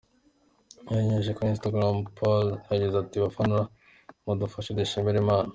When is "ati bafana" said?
2.99-3.59